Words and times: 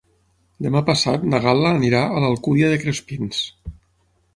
Demà 0.65 0.81
passat 0.87 1.29
na 1.35 1.43
Gal·la 1.45 1.75
anirà 1.75 2.03
a 2.17 2.25
l'Alcúdia 2.27 2.73
de 2.75 2.85
Crespins. 2.87 3.49